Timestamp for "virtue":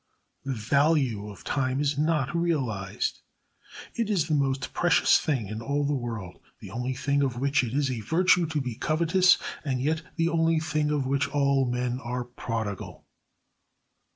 7.99-8.47